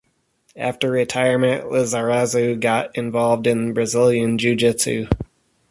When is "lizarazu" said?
1.65-2.59